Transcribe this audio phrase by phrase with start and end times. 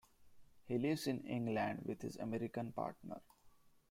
[0.65, 3.21] He lives in England with his American partner.